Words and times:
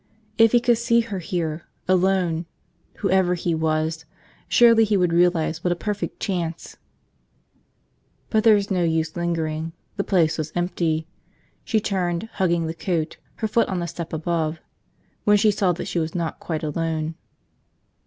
If 0.39 0.51
he 0.53 0.59
could 0.59 0.79
see 0.79 1.01
her 1.01 1.19
here, 1.19 1.65
alone, 1.87 2.47
whoever 3.01 3.35
he 3.35 3.53
was, 3.53 4.05
surely 4.47 4.83
he 4.83 4.97
would 4.97 5.13
realize 5.13 5.63
what 5.63 5.71
a 5.71 5.75
perfect 5.75 6.19
chance... 6.19 6.75
But 8.31 8.43
there 8.43 8.55
was 8.55 8.71
no 8.71 8.81
use 8.83 9.15
lingering. 9.15 9.73
The 9.97 10.03
place 10.03 10.39
was 10.39 10.51
empty. 10.55 11.05
She 11.63 11.79
turned, 11.79 12.23
hugging 12.33 12.65
the 12.65 12.73
coat, 12.73 13.17
her 13.35 13.47
foot 13.47 13.69
on 13.69 13.79
the 13.79 13.85
step 13.85 14.11
above, 14.11 14.59
when 15.23 15.37
she 15.37 15.51
saw 15.51 15.71
that 15.73 15.85
she 15.85 15.99
was 15.99 16.15
not 16.15 16.39
quite 16.39 16.63
alone. 16.63 17.13